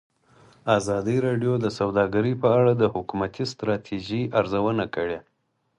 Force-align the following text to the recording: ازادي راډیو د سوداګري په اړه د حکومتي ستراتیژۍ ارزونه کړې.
ازادي 0.77 1.17
راډیو 1.27 1.53
د 1.59 1.65
سوداګري 1.79 2.33
په 2.41 2.47
اړه 2.59 2.71
د 2.81 2.83
حکومتي 2.93 3.43
ستراتیژۍ 3.53 4.23
ارزونه 4.39 4.85
کړې. 4.95 5.19